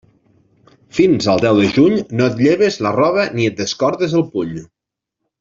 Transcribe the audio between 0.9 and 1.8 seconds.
Fins al deu de